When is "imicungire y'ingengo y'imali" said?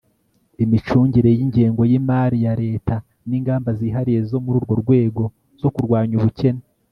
0.63-2.37